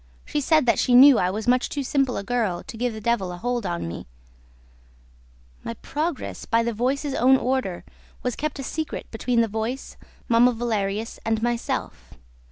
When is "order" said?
7.37-7.83